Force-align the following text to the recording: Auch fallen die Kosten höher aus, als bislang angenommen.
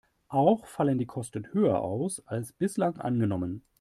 Auch 0.29 0.65
fallen 0.65 0.97
die 0.97 1.05
Kosten 1.05 1.53
höher 1.53 1.79
aus, 1.81 2.25
als 2.27 2.53
bislang 2.53 2.97
angenommen. 2.97 3.61